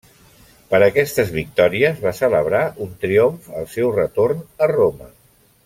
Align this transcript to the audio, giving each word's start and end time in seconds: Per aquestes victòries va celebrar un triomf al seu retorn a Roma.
Per 0.69 0.77
aquestes 0.85 1.29
victòries 1.35 2.01
va 2.05 2.15
celebrar 2.21 2.63
un 2.87 2.97
triomf 3.05 3.53
al 3.61 3.69
seu 3.77 3.93
retorn 4.01 4.41
a 4.67 4.73
Roma. 4.77 5.15